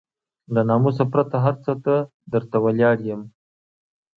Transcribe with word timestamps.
له 0.53 0.61
ناموسه 0.69 1.03
پرته 1.13 1.37
هر 1.45 1.55
څه 1.63 1.71
ته 1.83 1.95
درته 2.33 2.57
ولاړ 2.65 2.97
يم. 3.11 3.21